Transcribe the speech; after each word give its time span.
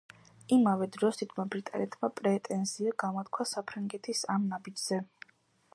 იმავე 0.55 0.85
დროს 0.95 1.19
დიდმა 1.19 1.45
ბრიტანეთმა 1.55 2.09
პრეტენზია 2.21 2.97
გამოთქვა 3.05 3.49
საფრანგეთის 3.53 4.25
ამ 4.37 4.51
ნაბიჯზე. 4.55 5.03